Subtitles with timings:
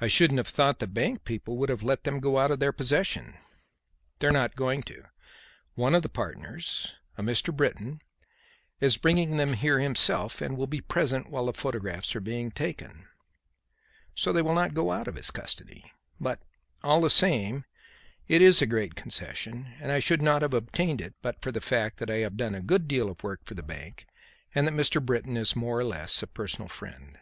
[0.00, 2.70] "I shouldn't have thought the bank people would have let them go out of their
[2.70, 3.38] possession."
[4.20, 5.06] "They are not going to.
[5.74, 7.52] One of the partners, a Mr.
[7.52, 8.02] Britton,
[8.78, 13.08] is bringing them here himself and will be present while the photographs are being taken;
[14.14, 15.90] so they will not go out of his custody.
[16.20, 16.40] But,
[16.84, 17.64] all the same,
[18.28, 21.60] it is a great concession, and I should not have obtained it but for the
[21.60, 24.06] fact that I have done a good deal of work for the bank
[24.54, 25.04] and that Mr.
[25.04, 27.18] Britton is more or less a personal friend."